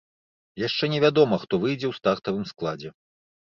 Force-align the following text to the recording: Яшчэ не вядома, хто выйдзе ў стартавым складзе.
Яшчэ 0.67 0.89
не 0.93 1.01
вядома, 1.03 1.39
хто 1.43 1.53
выйдзе 1.65 1.87
ў 1.91 1.99
стартавым 1.99 2.49
складзе. 2.55 2.89